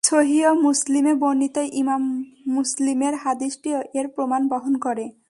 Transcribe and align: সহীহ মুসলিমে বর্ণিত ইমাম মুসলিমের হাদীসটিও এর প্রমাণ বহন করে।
সহীহ 0.03 0.45
মুসলিমে 0.61 1.13
বর্ণিত 1.13 1.57
ইমাম 1.73 2.03
মুসলিমের 2.47 3.13
হাদীসটিও 3.15 3.79
এর 3.93 4.07
প্রমাণ 4.07 4.41
বহন 4.47 4.73
করে। 4.77 5.05